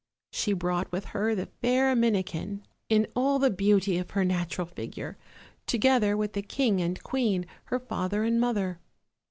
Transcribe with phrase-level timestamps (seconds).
[0.31, 4.39] She brought with her the fair Minikin, in all the beauty of her 318 OLD,
[4.69, 4.93] OLD FAIRY TALES.
[4.97, 5.17] natural figure,
[5.67, 8.79] together with the king and queen, her father and mother.